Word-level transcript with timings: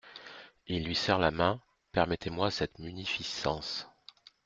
Il 0.65 0.83
lui 0.83 0.95
serre 0.95 1.19
la 1.19 1.29
main. 1.29 1.61
permettez-moi 1.91 2.49
cette 2.49 2.79
munificence. 2.79 3.87